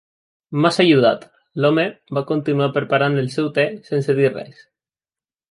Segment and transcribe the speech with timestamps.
[0.61, 1.27] "M'has ajudat."
[1.65, 1.83] L'home
[2.19, 4.67] va continuar preparant el seu te, sense dir res.